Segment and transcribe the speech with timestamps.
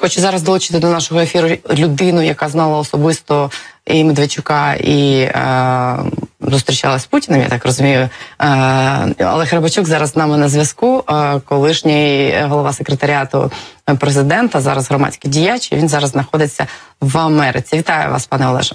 [0.00, 3.50] Хочу зараз долучити до нашого ефіру людину, яка знала особисто
[3.86, 5.98] і Медведчука, і е,
[6.40, 7.42] зустрічалась з Путіним.
[7.42, 8.08] Я так розумію.
[8.40, 11.04] Е, Олег Рибачук зараз з нами на зв'язку.
[11.08, 13.52] Е, колишній голова секретаріату
[13.98, 15.72] президента, зараз громадський діяч.
[15.72, 16.66] Він зараз знаходиться
[17.00, 17.76] в Америці.
[17.76, 18.74] Вітаю вас, пане Олеже.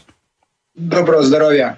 [0.76, 1.76] Доброго здоров'я.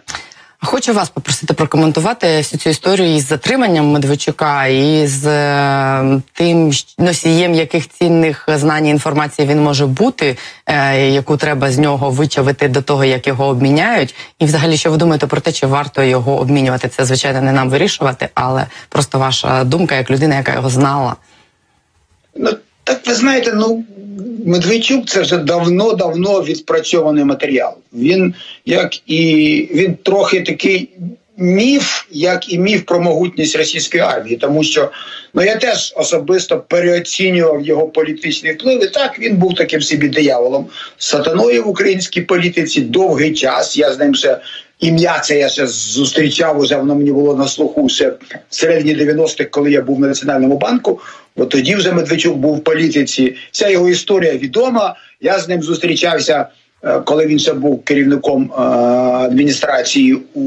[0.68, 7.54] Хочу вас попросити прокоментувати всю цю історію із затриманням Медведчука і з е, тим носієм,
[7.54, 12.82] яких цінних знань і інформації він може бути, е, яку треба з нього вичавити до
[12.82, 14.16] того, як його обміняють.
[14.39, 16.88] І, взагалі, що ви думаєте про те, чи варто його обмінювати?
[16.88, 21.16] Це звичайно не нам вирішувати, але просто ваша думка як людина, яка його знала.
[22.36, 22.50] Ну
[22.84, 23.84] так ви знаєте, ну
[24.47, 27.74] Медведчук це вже давно-давно відпрацьований матеріал.
[27.93, 28.33] Він
[28.65, 30.89] як і він трохи такий
[31.38, 34.91] міф, як і міф про могутність російської армії, тому що
[35.33, 38.83] ну я теж особисто переоцінював його політичний вплив.
[38.83, 43.77] І Так він був таким собі дияволом сатаною в українській політиці довгий час.
[43.77, 44.39] Я з ним ще
[44.80, 46.59] ім'я це я ще зустрічав.
[46.59, 48.09] Уже воно мені було на слуху ще
[48.50, 51.00] в середині 90-х, коли я був в національному банку.
[51.36, 53.36] Бо тоді вже Медведчук був в політиці.
[53.52, 54.95] Вся його історія відома.
[55.22, 56.47] Я з ним зустрічався,
[56.84, 58.61] е, коли він ще був керівником е,
[59.25, 60.42] адміністрації у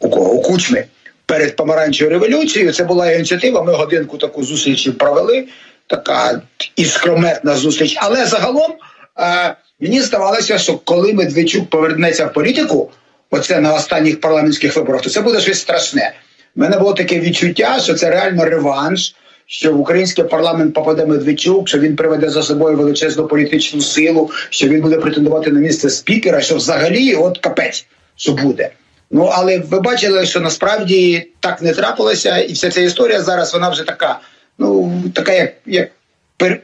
[0.00, 0.32] у, кого?
[0.32, 0.84] у Кучми
[1.26, 2.72] перед помаранчевою революцією.
[2.72, 3.62] Це була ініціатива.
[3.62, 5.44] Ми годинку таку зустріч провели.
[5.86, 6.42] Така
[6.76, 7.96] іскрометна зустріч.
[7.98, 8.74] Але загалом
[9.18, 12.90] е, мені здавалося, що коли Медведчук повернеться в політику,
[13.30, 16.12] оце на останніх парламентських виборах, то це буде щось страшне.
[16.56, 19.14] У мене було таке відчуття, що це реально реванш.
[19.46, 24.68] Що в український парламент попаде Медведчук, що він приведе за собою величезну політичну силу, що
[24.68, 28.70] він буде претендувати на місце спікера, що взагалі от капець, що буде.
[29.10, 33.68] Ну але ви бачили, що насправді так не трапилося, і вся ця історія зараз вона
[33.68, 34.20] вже така,
[34.58, 35.90] ну така, як як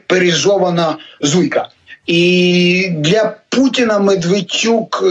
[0.07, 1.69] пережована зуйка.
[2.07, 5.03] І для Путіна Медведчук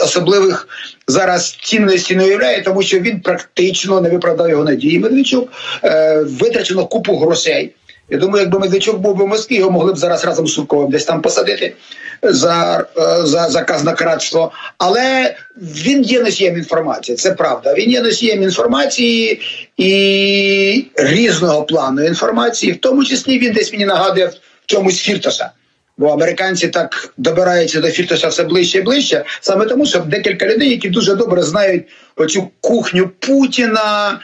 [0.00, 0.68] особливих
[1.08, 4.98] зараз цінності не уявляє, тому що він практично не виправдав його надії.
[4.98, 5.52] Медведчук
[5.84, 7.74] е, витрачено купу грошей.
[8.10, 10.90] Я думаю, якби Медведчук був би в Москві, його могли б зараз разом з Сурковим
[10.90, 11.74] десь там посадити
[12.22, 14.52] за е, за заказ на кратство.
[14.78, 17.74] Але він є носієм інформації, це правда.
[17.74, 19.40] Він є носієм інформації
[19.76, 24.32] і різного плану інформації, в тому числі він десь мені нагадує в
[24.66, 25.50] чомусь Фіртоса.
[25.98, 30.70] Бо американці так добираються до Фіртоса все ближче і ближче, саме тому, що декілька людей,
[30.70, 31.84] які дуже добре знають
[32.16, 34.18] оцю кухню Путіна.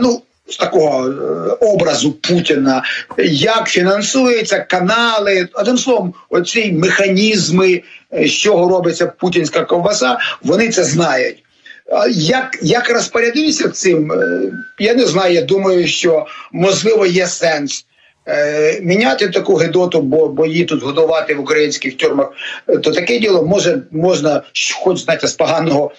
[0.00, 0.22] ну
[0.58, 1.12] такого е,
[1.60, 2.82] образу Путіна,
[3.32, 7.82] як фінансуються канали, одним словом, оці механізми,
[8.14, 11.44] е, з чого робиться путінська ковбаса, вони це знають.
[12.10, 14.40] Як як розпорядитися цим, е,
[14.78, 15.34] я не знаю.
[15.34, 17.86] Я думаю, що можливо є сенс
[18.82, 22.32] міняти таку гедоту, бо бо її тут годувати в українських тюрмах.
[22.66, 24.42] То таке діло може можна,
[24.82, 25.92] хоч знаєте, з поганого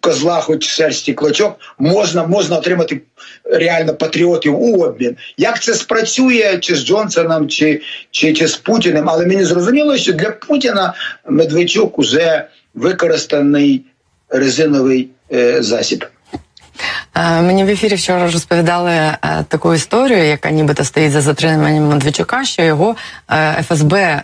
[0.00, 3.00] козла, хоч шерсті клочок, можна можна отримати
[3.44, 5.16] реально патріотів у обмін.
[5.36, 9.08] Як це спрацює чи з Джонсоном, чи, чи, чи з Путіним?
[9.08, 10.94] Але мені зрозуміло, що для Путіна
[11.28, 12.44] Медведчук уже
[12.74, 13.84] використаний
[14.28, 16.04] резиновий е, засіб.
[17.16, 19.18] Е, мені в ефірі вчора розповідали е,
[19.48, 22.96] таку історію, яка нібито стоїть за затриманням Медведчука, що його
[23.30, 24.22] е, ФСБ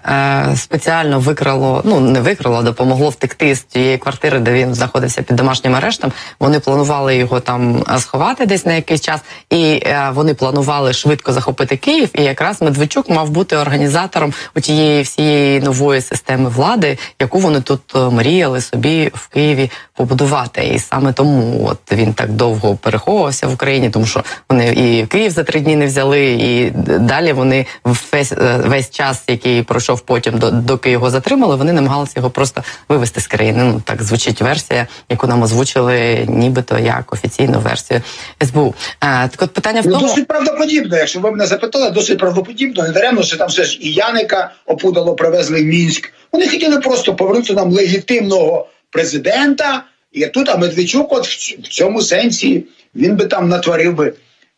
[0.56, 5.74] спеціально викрало, ну не викрало, допомогло втекти з тієї квартири, де він знаходився під домашнім
[5.74, 6.12] арештом.
[6.40, 9.20] Вони планували його там сховати десь на якийсь час,
[9.50, 9.82] і
[10.12, 12.10] вони планували швидко захопити Київ.
[12.14, 17.80] І якраз Медведчук мав бути організатором у тієї всієї нової системи влади, яку вони тут
[17.94, 20.64] мріяли собі в Києві побудувати.
[20.64, 25.30] І саме тому от він так довго переховувався в Україні, тому що вони і Київ
[25.30, 30.38] за три дні не взяли, і далі вони весь е, весь час, який пройшов потім,
[30.38, 33.64] до доки його затримали, вони намагалися його просто вивести з країни.
[33.64, 38.02] Ну так звучить версія, яку нам озвучили, нібито як офіційну версію
[38.44, 38.74] СБУ.
[39.00, 40.96] А, е, так от питання в ну, досить правдоподібно.
[40.96, 42.82] Якщо ви мене запитали, досить правдоподібно.
[42.82, 46.12] Не даремно, що там все ж і Яника опудало привезли в Мінськ.
[46.32, 49.84] Вони хотіли просто повернути нам легітимного президента.
[50.12, 52.64] І тут а Медведчук, от в цьому сенсі,
[52.94, 54.12] він би там натворив би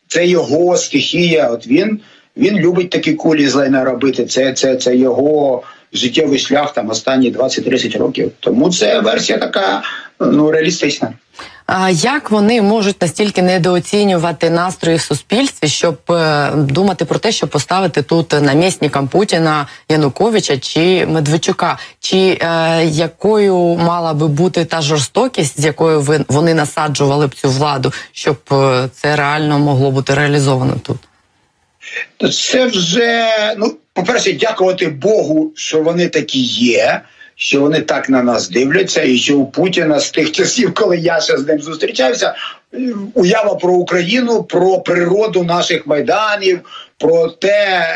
[0.08, 1.48] це його стихія.
[1.48, 2.00] От він
[2.36, 4.26] він любить такі кулі з лайна робити.
[4.26, 5.62] Це це, це його
[5.92, 8.32] життєвий шлях там останні 20-30 років.
[8.40, 9.82] Тому це версія така
[10.20, 11.12] ну реалістична.
[11.90, 18.02] Як вони можуть настільки недооцінювати настрої в суспільстві, щоб е, думати про те, щоб поставити
[18.02, 21.78] тут намісникам Путіна Януковича чи Медведчука?
[22.00, 27.92] Чи е, якою мала би бути та жорстокість, з якою вони насаджували б цю владу,
[28.12, 30.96] щоб е, це реально могло бути реалізовано тут?
[32.32, 33.28] Це вже
[33.58, 37.00] ну, по-перше, дякувати Богу, що вони такі є.
[37.36, 41.20] Що вони так на нас дивляться, і що у Путіна з тих часів, коли я
[41.20, 42.34] ще з ним зустрічався,
[43.14, 46.60] уява про Україну, про природу наших майданів,
[46.98, 47.86] про те,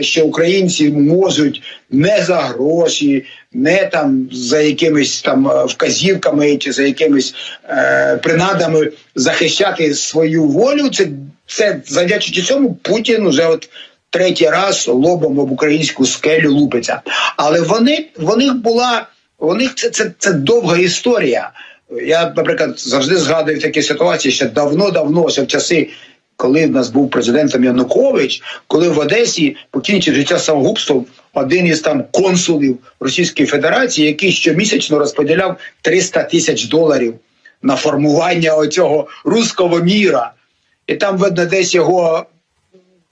[0.00, 7.34] що українці можуть не за гроші, не там за якимись там вказівками чи за якимись
[7.70, 10.88] е, принадами захищати свою волю.
[10.88, 11.06] Це
[11.46, 13.68] це завдячуючи цьому Путін уже от
[14.10, 17.00] третій раз лобом об українську скелю лупиться.
[17.36, 19.06] Але вони в них була
[19.38, 21.50] у них це, це, це довга історія.
[22.06, 25.88] Я, наприклад, завжди згадую такі ситуації ще давно-давно, ще в часи.
[26.36, 32.04] Коли в нас був президентом Янукович, коли в Одесі покінчив життя самогубством один із там
[32.10, 37.14] консулів Російської Федерації, який щомісячно розподіляв 300 тисяч доларів
[37.62, 40.32] на формування оцього руського міра,
[40.86, 42.26] і там видно, десь його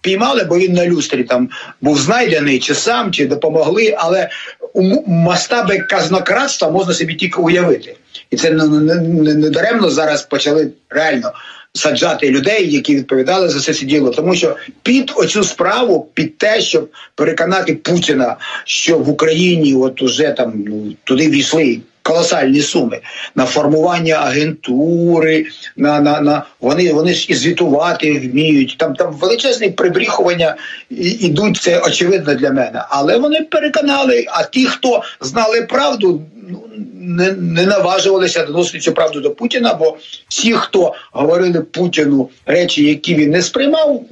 [0.07, 1.49] піймали, бо він на люстрі там
[1.81, 3.95] був знайдений, чи сам, чи допомогли.
[3.99, 4.29] Але
[4.73, 7.97] у масштаби казнократства можна собі тільки уявити,
[8.31, 8.95] і це не,
[9.35, 11.33] не, даремно зараз почали реально.
[11.73, 16.91] Саджати людей, які відповідали за це діло, тому що під оцю справу, під те, щоб
[17.15, 23.01] переконати Путіна, що в Україні от уже там ну туди війшли колосальні суми
[23.35, 28.77] на формування агентури, на на, на вони вони ж і звітувати вміють.
[28.79, 30.57] Там там величезні прибріхування
[30.91, 31.57] ідуть.
[31.57, 32.85] Це очевидно для мене.
[32.89, 34.25] Але вони переконали.
[34.29, 36.63] А ті, хто знали правду, ну
[37.07, 39.75] не не наважувалися доносити цю правду до Путіна.
[39.75, 39.97] Бо
[40.29, 44.03] всі, хто говорили Путіну речі, які він не сприймав,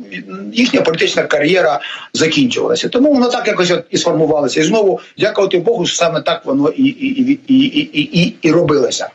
[0.52, 1.80] їхня політична кар'єра
[2.12, 2.88] закінчувалася.
[2.88, 4.60] Тому воно так якось от і сформувалося.
[4.60, 9.08] І знову дякувати Богу, що саме так воно і і, і, і, і, і, робилося.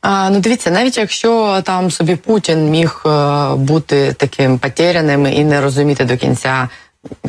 [0.00, 3.10] А, Ну, дивіться, навіть якщо там собі Путін міг е,
[3.54, 6.68] бути таким потеряним і не розуміти до кінця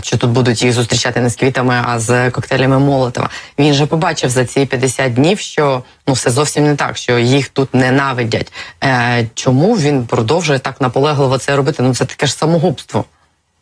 [0.01, 3.29] що тут будуть їх зустрічати не з квітами, а з коктейлями Молотова.
[3.59, 7.49] Він же побачив за ці 50 днів, що ну все зовсім не так, що їх
[7.49, 8.53] тут ненавидять.
[8.83, 11.83] Е, Чому він продовжує так наполегливо це робити?
[11.83, 13.05] Ну це таке ж самогубство.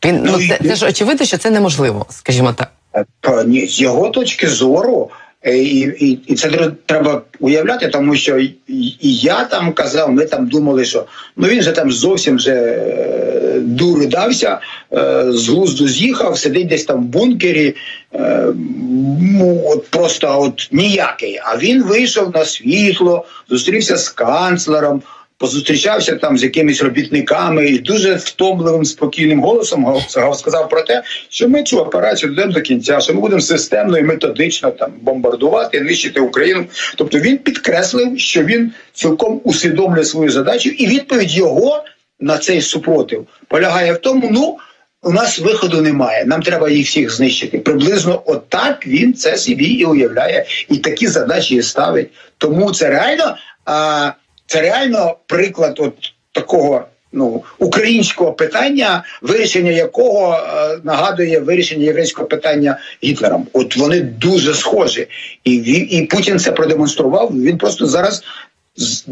[0.06, 2.72] Він ну, ну це, це ж очевидно, що це неможливо, скажімо так.
[3.46, 8.56] Ні, з його точки зору Е, і і, і це треба уявляти, тому що і,
[9.24, 11.06] я там казав, ми там думали, що
[11.38, 14.60] ну він же там зовсім вже е, дури дався,
[14.94, 17.76] е, з глузду з'їхав, сидить десь там в бункері,
[19.22, 21.40] ну от просто от ніякий.
[21.44, 25.02] А він вийшов на світло, зустрівся з канцлером
[25.38, 30.02] позустрічався там з якимись робітниками і дуже втомливим спокійним голосом
[30.34, 34.04] сказав про те, що ми цю операцію дійдемо до кінця, що ми будемо системно і
[34.04, 36.66] методично там бомбардувати, нищити Україну.
[36.96, 41.84] Тобто він підкреслив, що він цілком усвідомлює свою задачу, і відповідь його
[42.20, 44.58] на цей супротив полягає в тому, ну.
[45.04, 47.60] У нас виходу немає, нам треба їх всіх знищити.
[47.60, 52.10] Приблизно отак він це собі і уявляє, і такі задачі ставить.
[52.38, 54.12] Тому це реально а,
[54.48, 55.94] це реально приклад от
[56.32, 63.48] такого ну українського питання, вирішення якого е, нагадує вирішення єврейського питання Гітлером.
[63.54, 65.08] От вони дуже схожі,
[65.44, 67.32] і і Путін це продемонстрував.
[67.34, 68.24] Він просто зараз.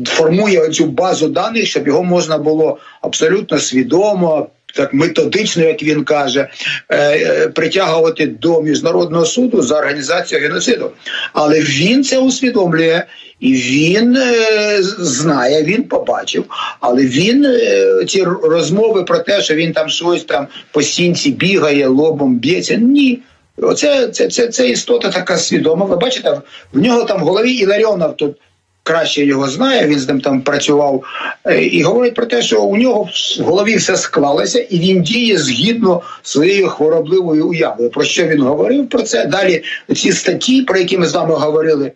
[0.06, 6.48] Формує оцю базу даних, щоб його можна було абсолютно свідомо, так методично, як він каже,
[6.90, 10.92] е, е, притягувати до міжнародного суду за організацію геноциду.
[11.34, 13.04] Але він це усвідомлює
[13.40, 16.46] і він е, знає, він побачив,
[16.80, 17.60] але він
[18.08, 22.76] ці розмови про те, що він там щось там по сінці бігає, лобом б'ється.
[22.76, 23.20] Ні.
[23.58, 25.86] Оце це, це, це істота така свідома.
[25.86, 26.42] Ви бачите,
[26.74, 28.38] в нього там в голові Іларіонов тут
[28.86, 29.88] краще його знає.
[29.88, 31.04] Він з ним там працював
[31.46, 35.38] е, і говорить про те, що у нього в голові все склалося, і він діє
[35.38, 37.90] згідно своєю хворобливою уявою.
[37.90, 39.26] Про що він говорив про це?
[39.26, 39.64] Далі
[39.96, 41.92] ці статті, про які ми з вами говорили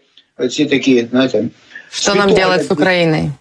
[0.52, 1.44] ці такі, знаєте,
[1.92, 3.32] що нам робити з Україною?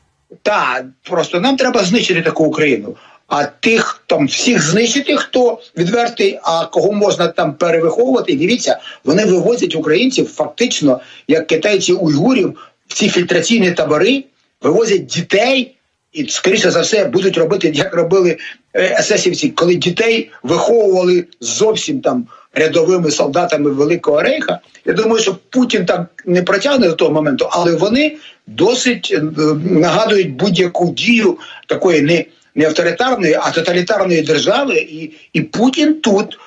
[0.42, 2.96] Так, просто нам треба знищити таку Україну.
[3.26, 9.74] А тих там всіх знищити, хто відвертий, а кого можна там перевиховувати, дивіться, вони вивозять
[9.74, 12.58] українців фактично, як китайці уйгурів,
[12.88, 14.24] в ці фільтраційні табори,
[14.62, 15.74] вивозять дітей.
[16.12, 18.36] І, скоріше за все, будуть робити, як робили
[18.74, 24.60] е, есесівці, коли дітей виховували зовсім там рядовими солдатами Великого Рейха.
[24.84, 28.16] Я думаю, що Путін так не протягне до того моменту, але вони
[28.46, 29.22] досить е,
[29.70, 36.38] нагадують будь-яку дію такої не не авторитарної, а тоталітарної держави, і, і Путін тут.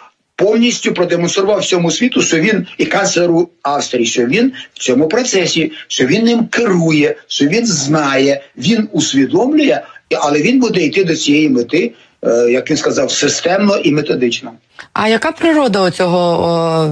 [0.42, 6.06] Повністю продемонстрував всьому світу, що він і канцлеру Австрії, що він в цьому процесі, що
[6.06, 9.82] він ним керує, що він знає, він усвідомлює,
[10.22, 11.94] але він буде йти до цієї мети
[12.50, 14.52] як він сказав, системно і методично.
[14.94, 16.90] А яка природа оцього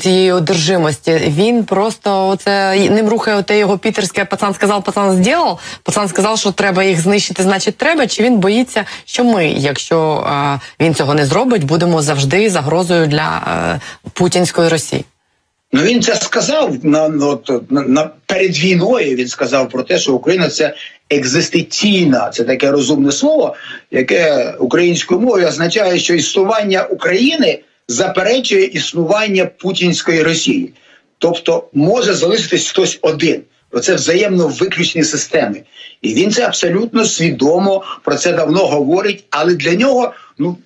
[0.00, 1.20] цієї одержимості?
[1.26, 6.52] Він просто оце ним рухає оте його пітерське пацан сказав, пацан зробив, пацан сказав, що
[6.52, 8.06] треба їх знищити, значить треба.
[8.06, 10.26] Чи він боїться, що ми, якщо
[10.80, 13.42] він цього не зробить, будемо завжди загрозою для
[14.12, 15.04] путінської Росії?
[15.72, 17.38] Ну він це сказав на, на,
[17.70, 19.16] на перед війною.
[19.16, 20.74] Він сказав про те, що Україна це
[21.10, 23.54] екзистенційна, це таке розумне слово,
[23.90, 30.72] яке українською мовою означає, що існування України заперечує існування путінської Росії,
[31.18, 33.42] тобто може залишитись хтось один.
[33.82, 35.62] Це взаємно виключні системи,
[36.02, 39.24] і він це абсолютно свідомо про це давно говорить.
[39.30, 40.56] Але для нього, ну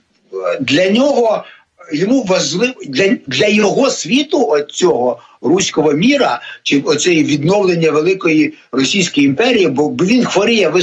[0.60, 1.44] для нього
[1.92, 9.68] йому важливо для для його світу цього руського міра чи оцеї відновлення великої російської імперії,
[9.68, 10.68] бо він хворіє.
[10.68, 10.80] Ви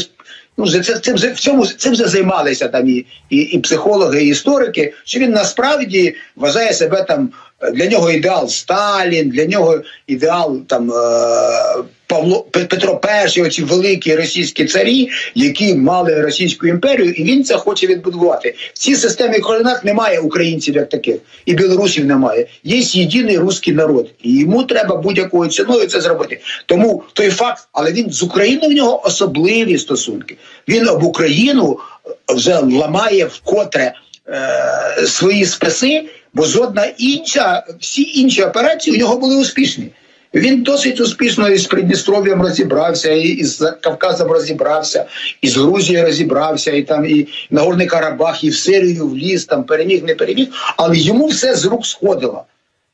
[0.58, 4.94] ну це цим в цьому цим вже займалися там і, і, і психологи, і історики.
[5.06, 7.30] Що він насправді вважає себе там
[7.74, 13.02] для нього ідеал Сталін, для нього ідеал там е, Павло Петро
[13.36, 18.56] І, оці великі російські царі, які мали Російську імперію, і він це хоче відбудувати.
[18.74, 21.16] В цій системі координат немає українців як таких,
[21.46, 22.48] і білорусів немає.
[22.64, 26.40] Є єдиний русський народ, і йому треба будь-якою ціною це зробити.
[26.66, 30.38] Тому той факт, але він з Україною в нього особливі стосунки.
[30.68, 31.80] Він об Україну
[32.28, 33.94] вже ламає вкотре
[34.28, 36.04] е, свої списи,
[36.34, 39.92] бо жодна інша, всі інші операції у нього були успішні.
[40.34, 45.06] Він досить успішно із Придністров'ям розібрався, і з Кавказом розібрався,
[45.42, 49.64] і з Грузією розібрався, і там і на Горний Карабах, і в Сирію вліз, там
[49.64, 50.48] переміг, не переміг,
[50.78, 52.44] але йому все з рук сходило.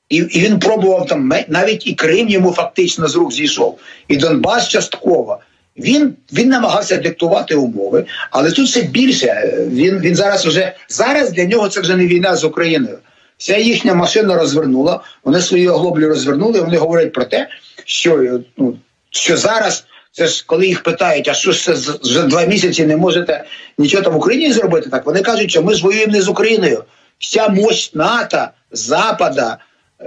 [0.09, 4.67] І і він пробував там навіть і Крим йому фактично з рук зійшов, і Донбас
[4.67, 5.39] частково.
[5.77, 9.57] Він він намагався диктувати умови, але тут все більше.
[9.71, 12.97] Він він зараз вже зараз для нього це вже не війна з Україною.
[13.37, 16.61] Вся їхня машина розвернула, вони свої оглоблі розвернули.
[16.61, 17.47] Вони говорять про те,
[17.85, 18.77] що ну
[19.09, 19.85] що зараз.
[20.11, 23.45] Це ж коли їх питають, а що ж це вже два місяці не можете
[23.77, 24.89] нічого там в Україні зробити?
[24.89, 26.83] Так вони кажуть, що ми ж воюємо не з Україною.
[27.19, 29.57] Вся мощь НАТО, Запада,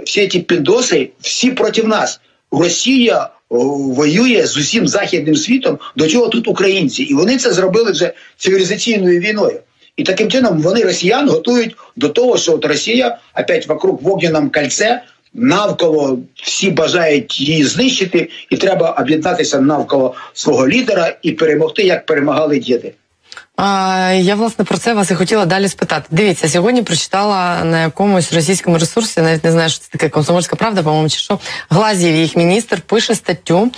[0.05, 2.19] всі ці підоси, всі проти нас.
[2.51, 8.13] Росія воює з усім західним світом, до чого тут українці, і вони це зробили вже
[8.37, 9.59] цивілізаційною війною.
[10.01, 15.01] І таким чином вони росіян готують до того, що от Росія опять вокруг вогняному кольце,
[15.33, 22.59] навколо всі бажають її знищити, і треба об'єднатися навколо свого лідера і перемогти, як перемагали
[22.59, 22.93] діти.
[23.57, 26.05] А, Я власне про це вас і хотіла далі спитати.
[26.11, 30.83] Дивіться, сьогодні прочитала на якомусь російському ресурсі, навіть не знаю, що це таке комсомольська правда,
[30.83, 31.39] по-моєму, чи що
[31.69, 33.71] Глазів, їх міністр, пише статтю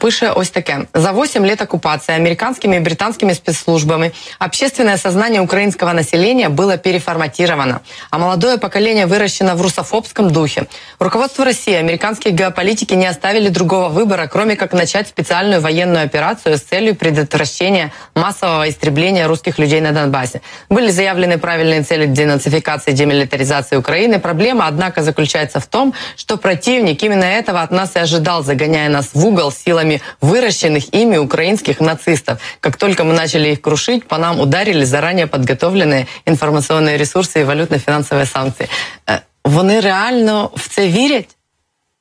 [0.00, 6.48] пише ось таке за 8 лет оккупации американскими и британскими спецслужбами общественное сознание украинского населения
[6.48, 10.66] было переформатировано, а молодое поколение выращено в русофобском духе.
[10.98, 16.62] Руководство России, американские геополитики не оставили другого выбора, кроме как начать специальную военную операцию с
[16.62, 20.42] целью предотвращения массового истребления русских людей на Донбассе.
[20.68, 24.18] Были заявлены правильные цели денацификации и демилитаризации Украины.
[24.18, 29.10] Проблема, однако, заключается в том, что противник именно этого от нас и ожидал, загоняя нас
[29.14, 32.39] в угол силами выращенных ими украинских нацистов.
[32.59, 38.25] Как только мы начали их крушить, по нам ударили заранее подготовленные информационные ресурсы и валютно-фінансові
[38.25, 38.69] санкції.
[39.45, 41.35] Вони реально в це вірять?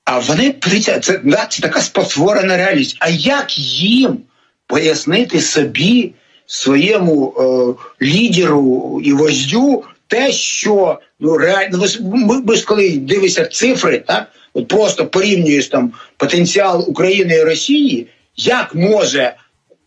[0.04, 2.96] А вони це, це, це така спотворена реальність.
[3.00, 4.18] А як їм
[4.66, 6.12] пояснити собі,
[6.46, 14.03] своєму е, лідеру і вождю те, що ну реально ми, ми ж коли дивишся цифри,
[14.07, 19.33] так от просто порівнюєш там потенціал України і Росії, як може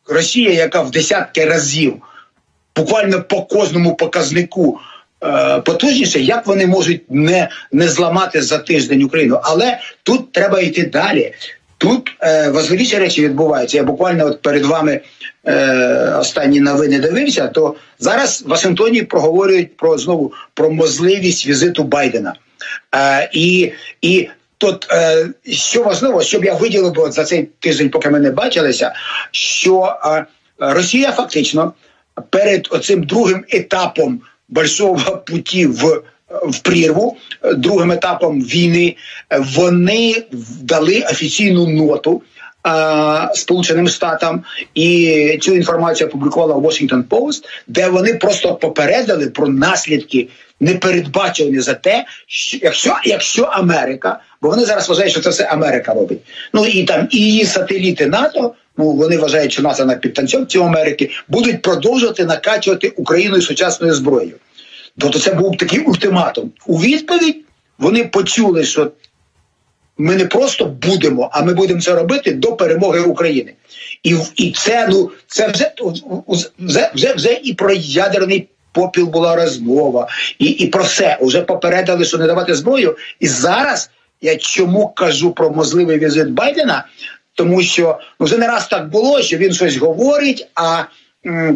[0.07, 2.03] Росія, яка в десятки разів
[2.77, 4.81] буквально по кожному показнику
[5.25, 9.41] е, потужніше, як вони можуть не не зламати за тиждень Україну?
[9.43, 11.35] Але тут треба йти далі.
[11.83, 13.77] Тут е, важливіші речі відбуваються.
[13.77, 15.01] Я буквально от перед вами
[15.47, 17.49] е, останні новини дивився.
[17.49, 22.35] То зараз в Вашингтоні проговорюють про знову про можливість візиту Байдена.
[22.95, 23.73] Е, І
[24.03, 28.31] і Тут е, що важливо, щоб я виділив бо за цей тиждень, поки ми не
[28.31, 28.93] бачилися,
[29.31, 30.27] що е,
[30.59, 31.73] Росія фактично
[32.31, 36.03] перед оцим другим етапом большого путі в
[36.43, 37.17] в прірву,
[37.57, 38.97] другим етапом війни,
[39.55, 40.23] вони
[40.63, 42.23] дали офіційну ноту.
[42.67, 50.29] Е, Сполученим Штатам і цю інформацію опублікувала Washington Post, де вони просто попередили про наслідки
[50.61, 55.95] непередбачені за те, що якщо якщо Америка, бо вони зараз вважають, що це все Америка
[55.95, 56.21] робить.
[56.53, 61.11] Ну і там і її сателіти НАТО Ну вони вважають, що НАТО на підтанцьовці Америки
[61.29, 64.35] будуть продовжувати накачувати Україною сучасною зброєю.
[64.99, 66.53] Тобто це був такий ультиматум.
[66.67, 67.37] У відповідь
[67.79, 68.93] вони почули, що
[69.99, 73.55] ми не просто будемо, а ми будемо це робити до перемоги України.
[74.03, 75.73] І і це ну це вже
[76.59, 80.09] вже, вже, вже і про ядерний попіл була розмова,
[80.39, 82.97] і і про все вже попередили, що не давати зброю.
[83.21, 86.87] І зараз я чому кажу про можливий візит Байдена,
[87.35, 90.85] тому що ну вже не раз так було, що він щось говорить, а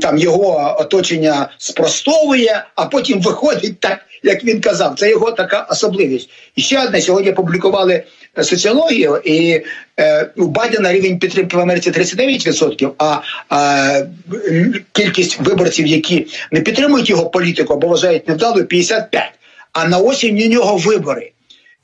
[0.00, 4.94] там його оточення спростовує, а потім виходить так, як він казав.
[4.98, 6.30] Це його така особливість.
[6.56, 8.02] І ще одне сьогодні публікували
[8.42, 9.62] соціологію, і
[10.00, 13.20] е, у Байдена рівень підтримки в Америці 39%, а
[13.52, 14.06] е,
[14.92, 19.02] кількість виборців, які не підтримують його політику або вважають невдалою, 55%.
[19.72, 21.32] А на осінь у нього вибори.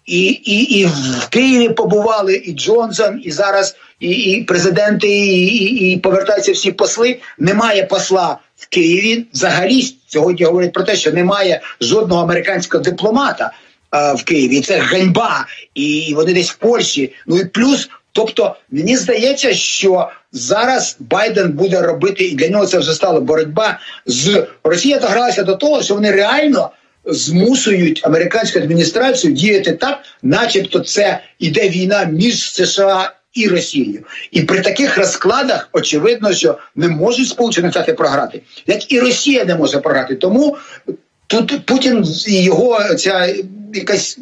[0.07, 5.93] І і, і в Києві побували і Джонсон, і зараз і і президенти, і, і,
[5.93, 7.19] і повертаються всі посли.
[7.39, 9.27] Немає посла в Києві.
[9.33, 13.53] Взагалі сьогодні говорять про те, що немає жодного американського дипломата
[13.91, 14.61] а, в Києві.
[14.61, 17.13] Це ганьба, і вони десь в Польщі.
[17.27, 22.79] Ну і плюс, тобто, мені здається, що зараз Байден буде робити, і для нього це
[22.79, 26.71] вже стала боротьба з Росія догралася до того, що вони реально
[27.05, 34.05] змусують американську адміністрацію діяти так, начебто це іде війна між США і Росією.
[34.31, 39.55] І при таких розкладах очевидно, що не можуть Сполучені Штати програти, як і Росія не
[39.55, 40.15] може програти.
[40.15, 40.57] Тому
[41.27, 43.35] тут Путін і його ця
[43.75, 44.19] якась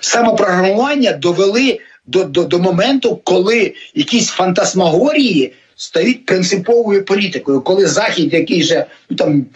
[0.00, 8.62] самопрограмування довели до, до, до моменту, коли якісь фантасмагорії стають принциповою політикою, коли захід, який
[8.62, 9.46] же ну там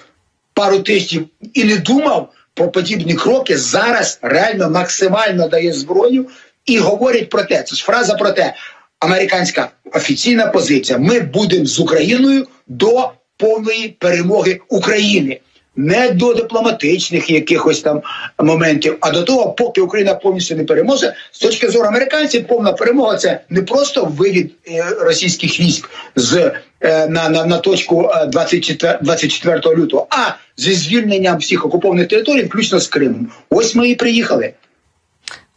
[0.55, 6.27] пару тижнів і не думав про подібні кроки, зараз реально максимально дає зброю
[6.67, 7.63] і говорить про те.
[7.63, 8.55] Це ж фраза про те,
[8.99, 10.99] американська офіційна позиція.
[10.99, 15.41] Ми будемо з Україною до повної перемоги України
[15.77, 18.03] не до дипломатичних якихось там
[18.39, 23.17] моментів, а до того, поки Україна повністю не переможе, з точки зору американців, повна перемога
[23.17, 28.99] це не просто вивід е, російських військ з е, на на, на точку 24, е,
[29.03, 33.33] 24 лютого, а зі звільненням всіх окупованих територій, включно з Кримом.
[33.51, 34.53] Ось ми і приїхали.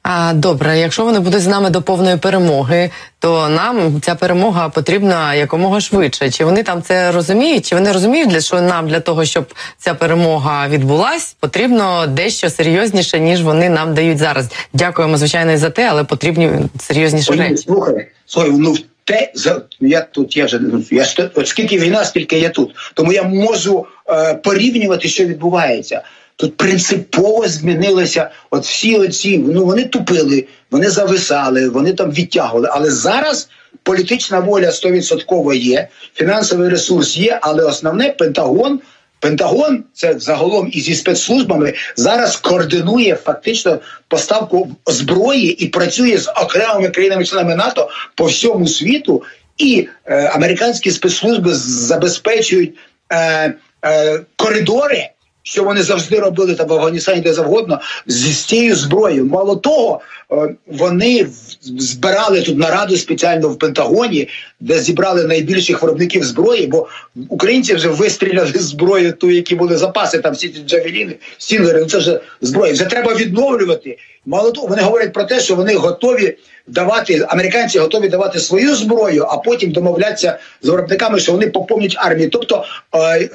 [0.08, 2.90] А добре, якщо вони будуть з нами до повної перемоги,
[3.20, 6.32] то нам ця перемога потрібна якомога швидше.
[6.32, 7.66] Чи вони там це розуміють?
[7.66, 13.20] Чи вони розуміють, для що нам для того, щоб ця перемога відбулась, потрібно дещо серйозніше,
[13.20, 14.50] ніж вони нам дають зараз?
[14.74, 17.58] Дякуємо, звичайно, і за те, але потрібні серйозніші речі.
[17.58, 20.38] Слухай, слухай, ну те за я тут.
[20.38, 20.60] Я вже
[20.92, 22.76] я от скільки війна, скільки я тут.
[22.94, 26.02] Тому я можу е, порівнювати, що відбувається.
[26.38, 32.70] Тут принципово змінилися от всі оці, ну вони тупили, вони зависали, вони там відтягували.
[32.72, 33.50] Але зараз
[33.84, 38.80] політична воля 100% є, фінансовий ресурс є, але основне Пентагон.
[39.20, 46.90] Пентагон це загалом і зі спецслужбами зараз координує фактично поставку зброї і працює з окремими
[46.90, 49.24] країнами-членами НАТО по всьому світу,
[49.58, 52.74] і е, американські спецслужби забезпечують
[53.10, 53.54] е,
[53.86, 55.10] е, коридори
[55.46, 59.26] що вони завжди робили там в Афганістані де завгодно зі з цією зброєю.
[59.26, 61.28] Мало того, е, вони
[61.62, 64.28] збирали тут нараду спеціально в Пентагоні,
[64.60, 66.88] де зібрали найбільших виробників зброї, бо
[67.30, 71.98] українці вже вистріляли зброю, ту, які були запаси, там всі ці джавеліни, стінгери, ну це
[71.98, 72.74] вже зброя.
[72.74, 73.98] Вже треба відновлювати.
[74.26, 79.26] Мало того, вони говорять про те, що вони готові давати американці готові давати свою зброю,
[79.30, 82.30] а потім домовлятися з виробниками, що вони поповнять армію.
[82.30, 83.30] Тобто е,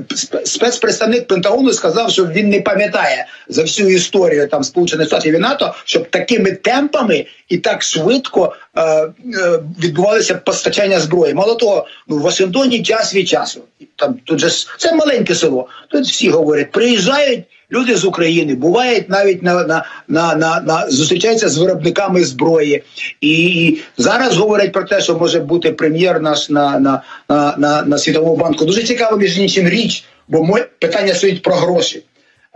[0.44, 5.74] спецпредставник Пентагону сказав, що він не пам'ятає за всю історію там Сполучених Штатів і НАТО,
[5.84, 9.10] щоб такими темпами і так швидко е, е,
[9.82, 11.34] відбувалося постачання зброї.
[11.34, 13.60] Мало того, ну в Вашингтоні час від часу
[13.96, 15.68] там тут же це маленьке село.
[15.88, 21.48] Тут всі говорять, приїжджають люди з України бувають навіть на на, на, на, на зустрічаються
[21.48, 22.82] з виробниками зброї,
[23.20, 27.98] і зараз говорять про те, що може бути прем'єр наш на на, на, на, на
[27.98, 28.64] світовому банку.
[28.64, 32.02] Дуже цікаво між іншим річ, бо моє питання стоїть про гроші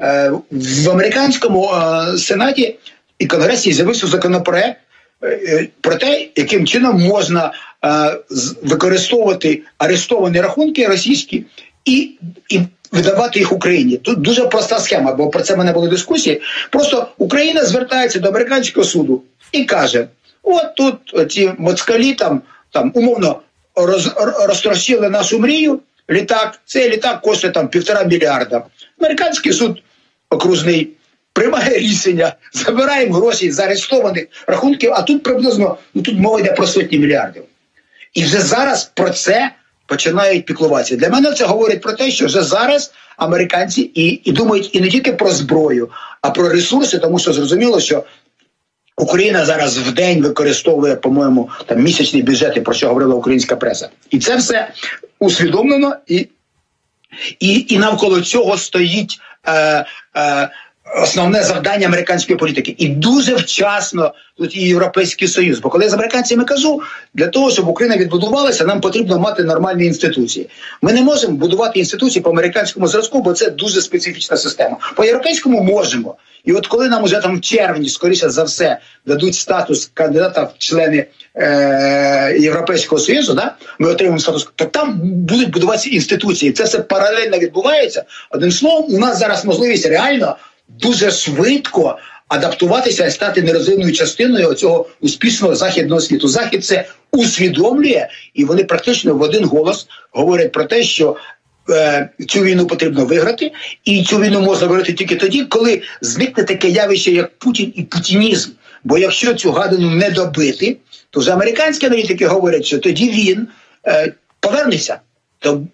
[0.00, 2.77] е, в американському е, сенаті
[3.18, 3.72] і конгресі.
[3.72, 4.79] З'явився законопроект.
[5.24, 7.53] Е, про те, яким чином можна
[7.85, 8.18] е,
[8.62, 11.44] використовувати арештовані рахунки російські
[11.85, 12.11] і
[12.48, 12.61] і
[12.92, 13.96] видавати їх Україні.
[13.96, 16.40] Тут дуже проста схема, бо про це в мене були дискусії.
[16.70, 19.22] Просто Україна звертається до американського суду
[19.53, 20.09] і каже:
[20.44, 23.40] от тут ці москалі там там умовно
[23.74, 24.12] роз,
[24.48, 25.80] розтрощили нашу мрію.
[26.11, 28.64] Літак, цей літак коштує там півтора мільярда.
[29.00, 29.83] Американський суд
[30.30, 30.90] окружний
[31.33, 36.66] приймає рішення, забираємо гроші з арештованих рахунків, а тут приблизно ну тут мова йде про
[36.66, 37.42] сотні мільярдів.
[38.14, 39.50] І вже зараз про це
[39.87, 40.96] починають піклуватися.
[40.96, 44.88] Для мене це говорить про те, що вже зараз американці і, і думають і не
[44.88, 48.04] тільки про зброю, а про ресурси, тому що зрозуміло, що.
[48.96, 54.18] Україна зараз в день використовує, по-моєму, там місячні бюджети, про що говорила українська преса, і
[54.18, 54.68] це все
[55.18, 56.28] усвідомлено, і
[57.40, 59.85] і, і навколо цього стоїть е,
[60.16, 60.50] е,
[61.03, 62.75] основне завдання американської політики.
[62.79, 65.59] І дуже вчасно тут і Європейський Союз.
[65.59, 66.83] Бо коли я з американцями кажу,
[67.14, 70.49] для того, щоб Україна відбудувалася, нам потрібно мати нормальні інституції.
[70.83, 74.77] Ми не можемо будувати інституції по американському зразку, бо це дуже специфічна система.
[74.97, 76.16] По європейському можемо.
[76.44, 80.55] І от коли нам уже там в червні, скоріше за все, дадуть статус кандидата в
[80.59, 86.53] члени е- Європейського Союзу, да, ми отримаємо статус, то там будуть будуватися інституції.
[86.53, 88.05] Це все паралельно відбувається.
[88.31, 90.37] Одним словом, у нас зараз можливість реально
[90.68, 91.98] дуже швидко
[92.29, 96.29] адаптуватися і стати нерозвинною частиною цього успішного західного світу.
[96.29, 101.16] Захід це усвідомлює, і вони практично в один голос говорять про те, що.
[101.70, 103.53] Е, цю війну потрібно виграти,
[103.85, 108.50] і цю війну можна виграти тільки тоді, коли зникне таке явище, як Путін і путінізм.
[108.85, 110.77] Бо якщо цю гадину не добити,
[111.11, 113.48] то вже американські аналітики говорять, що тоді він
[113.87, 115.00] е, повернеться.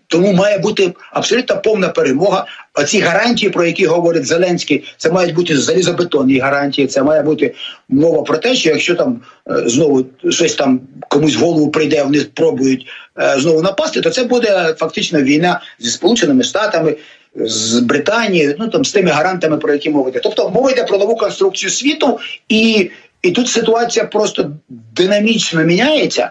[0.07, 2.47] Тому має бути абсолютно повна перемога.
[2.81, 6.87] Оці гарантії, про які говорить Зеленський, це мають бути залізобетонні гарантії.
[6.87, 7.55] Це має бути
[7.89, 12.21] мова про те, що якщо там е, знову щось там комусь в голову прийде, вони
[12.21, 12.87] спробують
[13.21, 16.97] е, знову напасти, то це буде фактично війна зі Сполученими Штатами.
[17.37, 20.21] З Британією, ну там з тими гарантами, про які йде.
[20.23, 22.91] Тобто мова йде про нову конструкцію світу, і
[23.23, 26.31] і тут ситуація просто динамічно міняється,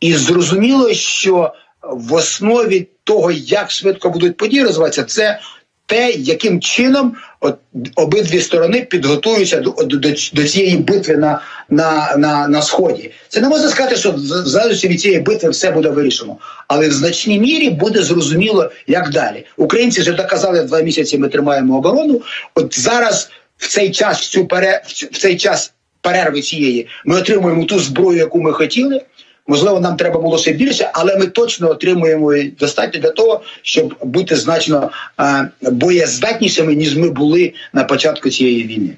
[0.00, 1.52] і зрозуміло, що
[1.82, 5.40] в основі того, як швидко будуть події розвиватися, це
[5.86, 7.56] те, яким чином от,
[7.94, 9.98] обидві сторони підготуються до до,
[10.32, 13.10] до цієї битви на на, на, на сході.
[13.28, 16.36] Це не можна сказати, що залежно від цієї битви все буде вирішено,
[16.68, 19.46] але в значній мірі буде зрозуміло, як далі.
[19.56, 21.18] Українці вже доказали два місяці.
[21.18, 22.22] Ми тримаємо оборону.
[22.54, 27.64] От зараз в цей час, в цю пере в цей час перерви цієї, ми отримуємо
[27.64, 29.00] ту зброю, яку ми хотіли.
[29.46, 34.36] Можливо, нам треба було ще більше, але ми точно отримуємо достатньо для того, щоб бути
[34.36, 38.90] значно е, боєздатнішими ніж ми були на початку цієї війни.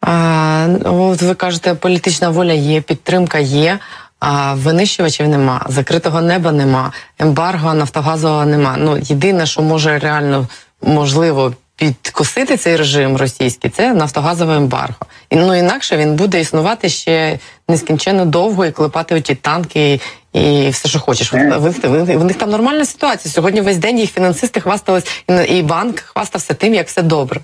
[0.00, 3.78] А, от ви кажете, політична воля є, підтримка є.
[4.20, 8.76] А винищувачів нема, закритого неба нема, ембарго нафтогазового нема.
[8.78, 10.48] Ну єдине, що може реально
[10.82, 15.06] можливо підкосити цей режим російський, це нафтогазове ембарго.
[15.30, 17.38] І ну інакше він буде існувати ще
[17.68, 20.00] нескінченно довго і клепати оті танки
[20.32, 21.32] і все, що хочеш.
[21.32, 23.32] В, них там нормальна ситуація.
[23.32, 25.04] Сьогодні весь день їх фінансисти хвастались,
[25.48, 27.40] і банк хвастався тим, як все добре.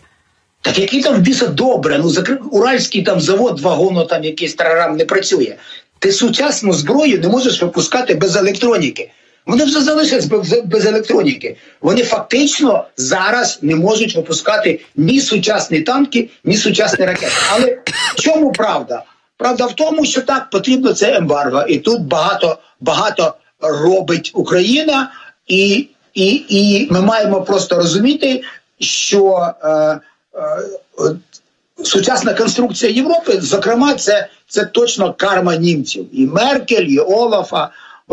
[0.61, 1.99] Так який там біса добре?
[1.99, 5.57] Ну закрив Уральський там завод вагону, там якийсь тарарам не працює.
[5.99, 9.11] Ти сучасну зброю не можеш випускати без електроніки.
[9.47, 10.27] Вони вже залишились
[10.65, 11.57] без, електроніки.
[11.81, 17.33] Вони фактично зараз не можуть випускати ні сучасні танки, ні сучасні ракети.
[17.53, 17.79] Але
[18.17, 19.03] в чому правда?
[19.37, 25.11] Правда в тому, що так потрібно це ембарго, і тут багато багато робить Україна,
[25.47, 28.43] і і, і ми маємо просто розуміти,
[28.81, 30.01] що е, е,
[31.85, 37.71] сучасна конструкція Європи, зокрема, це це точно карма німців, і Меркель, і Олафа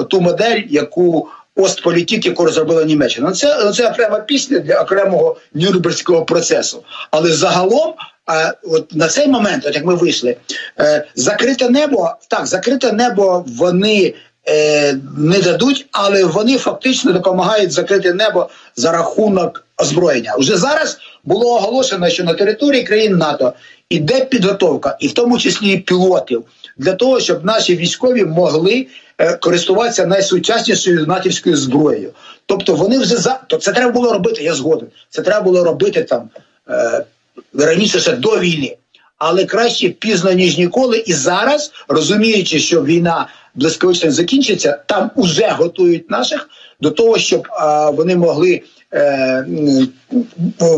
[0.09, 3.29] ту модель, яку Остполітік, яку розробила Німеччина.
[3.29, 6.83] Ну, це це окрема пісня для окремого Нюрнберзького процесу.
[7.11, 7.93] Але загалом,
[8.25, 10.37] а, от на цей момент, от як ми вийшли,
[10.79, 14.13] е, закрите небо, так, закрите небо вони
[14.47, 20.35] е, не дадуть, але вони фактично допомагають закрити небо за рахунок озброєння.
[20.37, 23.53] Уже зараз було оголошено, що на території країн НАТО
[23.89, 26.43] іде підготовка, і в тому числі пілотів,
[26.77, 32.11] для того, щоб наші військові могли е, користуватися найсучаснішою натівською зброєю.
[32.45, 34.43] Тобто вони вже за то це треба було робити.
[34.43, 34.87] Я згоден.
[35.09, 36.29] Це треба було робити там
[36.69, 37.05] е,
[37.53, 38.77] раніше ще до війни.
[39.17, 40.97] Але краще пізно ніж ніколи.
[40.97, 46.49] І зараз розуміючи, що війна блискавично закінчиться, там уже готують наших
[46.81, 48.61] до того, щоб а, вони могли
[48.93, 49.45] е,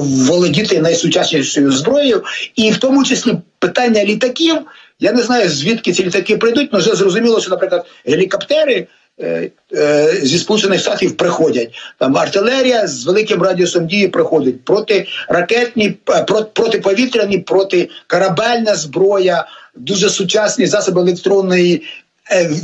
[0.01, 2.23] володіти найсучаснішою зброєю,
[2.55, 4.57] і в тому числі питання літаків.
[5.03, 8.87] Я не знаю звідки ці літаки прийдуть, але вже зрозуміло, що, наприклад, гелікоптери.
[9.19, 16.23] Е, е, зі сполучених штатів приходять там артилерія з великим радіусом дії приходить протиракетні, е,
[16.53, 21.83] протиповітряні, протикорабельна зброя, дуже сучасні засоби електронної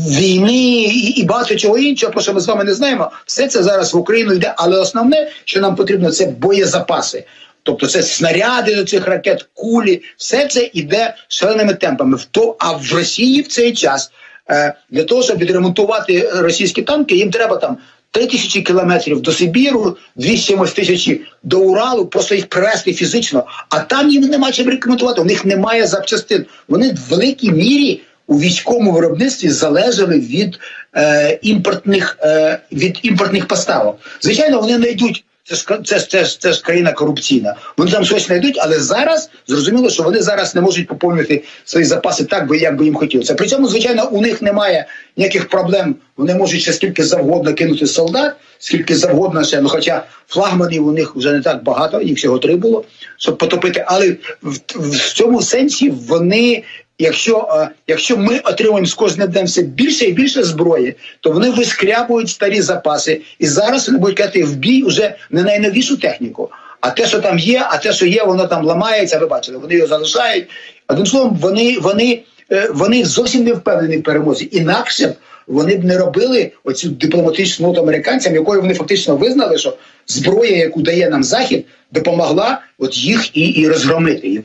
[0.09, 0.83] війни
[1.15, 3.97] і багато чого іншого, про що ми з вами не знаємо, все це зараз в
[3.97, 4.53] Україну йде.
[4.57, 7.23] Але основне, що нам потрібно, це боєзапаси.
[7.63, 12.17] Тобто це снаряди до цих ракет, кулі, все це йде шаленими темпами.
[12.31, 14.11] То, а в Росії в цей час
[14.49, 17.77] е, для того, щоб відремонтувати російські танки, їм треба там
[18.11, 23.45] 3 тисячі кілометрів до Сибіру, 200 тисячі до Уралу, просто їх привезти фізично.
[23.69, 25.21] А там їм нема чим рекомендувати.
[25.21, 26.45] У них немає запчастин.
[26.67, 30.59] Вони в великій мірі у військовому виробництві залежали від
[30.95, 33.99] е, імпортних е, від імпортних поставок.
[34.21, 35.25] Звичайно, вони знайдуть.
[35.49, 37.55] Це ж це, ж- це, ж- це ж країна корупційна.
[37.77, 42.23] Вони там щось знайдуть, але зараз зрозуміло, що вони зараз не можуть поповнити свої запаси
[42.23, 43.35] так, би як би їм хотілося.
[43.35, 44.85] При цьому, звичайно, у них немає
[45.17, 45.95] ніяких проблем.
[46.17, 49.61] Вони можуть ще скільки завгодно кинути солдат, скільки завгодно ще.
[49.61, 52.83] Ну, хоча флагманів у них вже не так багато, їх всього три було,
[53.17, 53.83] щоб потопити.
[53.87, 56.63] Але в, в цьому сенсі вони.
[56.99, 61.49] Якщо, е, якщо ми отримуємо з кожним днем все більше і більше зброї, то вони
[61.49, 66.49] вискрябують старі запаси, і зараз вони будуть кидати в бій вже не найновішу техніку.
[66.81, 69.19] А те, що там є, а те, що є, воно там ламається.
[69.19, 70.47] Ви бачили, вони його залишають.
[70.87, 74.49] Одним словом, вони, вони, е, вони зовсім не впевнені в перемозі.
[74.51, 75.13] Інакше б
[75.47, 80.81] вони б не робили оцю дипломатичну ноту американцям, якою вони фактично визнали, що зброя, яку
[80.81, 84.43] дає нам захід, допомогла от їх і, і розгромити.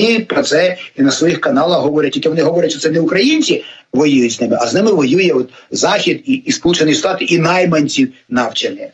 [0.00, 2.12] І про це і на своїх каналах говорять.
[2.12, 5.48] Тільки вони говорять, що це не українці воюють з ними, а з ними воює от
[5.70, 8.88] Захід і, і Сполучені Штати, і найманці навчені.